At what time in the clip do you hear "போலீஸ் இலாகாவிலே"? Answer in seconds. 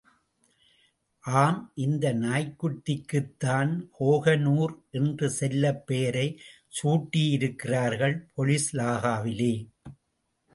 8.33-9.53